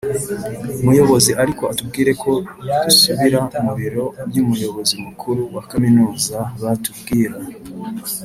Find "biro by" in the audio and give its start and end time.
3.79-4.37